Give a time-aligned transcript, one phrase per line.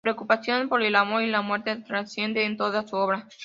[0.03, 3.27] La preocupación por el amor y la muerte trasciende en toda su obra.